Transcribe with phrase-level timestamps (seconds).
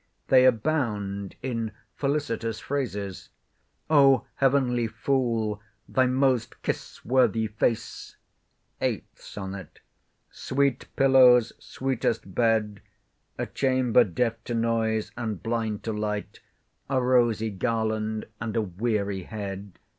[0.29, 3.29] They abound in felicitous phrases—
[3.87, 8.15] O heav'nly Fool, thy most kiss worthy face—
[8.81, 9.79] 8th Sonnet.
[10.31, 12.81] —Sweet pillows, sweetest bed;
[13.37, 16.39] A chamber deaf to noise, and blind to light;
[16.89, 19.77] A rosy garland, and a weary head.